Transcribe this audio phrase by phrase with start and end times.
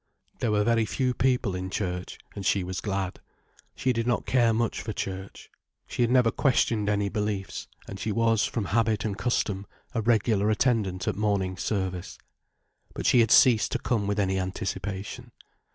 [0.39, 3.19] There were very few people in church, and she was glad.
[3.75, 5.51] She did not care much for church.
[5.85, 10.49] She had never questioned any beliefs, and she was, from habit and custom, a regular
[10.49, 12.17] attendant at morning service.
[12.95, 15.33] But she had ceased to come with any anticipation.